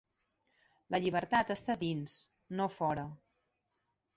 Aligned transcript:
La 0.95 0.99
llibertat 1.03 1.53
està 1.57 1.75
dins, 1.83 2.15
no 2.61 2.69
fora. 2.79 3.05